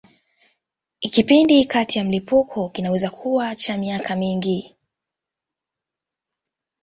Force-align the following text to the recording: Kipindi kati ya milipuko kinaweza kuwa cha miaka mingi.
Kipindi 0.99 1.65
kati 1.65 1.97
ya 1.97 2.03
milipuko 2.03 2.69
kinaweza 2.69 3.09
kuwa 3.09 3.55
cha 3.55 3.77
miaka 3.77 4.15
mingi. 4.15 4.75